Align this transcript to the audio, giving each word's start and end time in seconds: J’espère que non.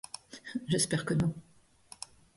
J’espère 0.65 1.05
que 1.05 1.13
non. 1.13 1.31